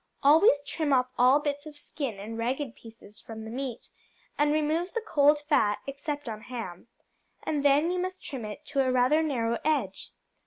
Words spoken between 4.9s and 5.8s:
the cold fat,